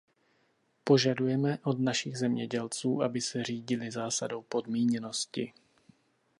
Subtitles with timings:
[0.83, 5.53] Požadujeme od našich zemědělců, aby se řídili zásadou podmíněnosti.